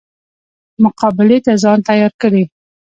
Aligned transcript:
مقابلې 0.83 1.39
ته 1.45 1.51
ځان 1.63 1.77
تیار 1.89 2.13
کړي. 2.21 2.43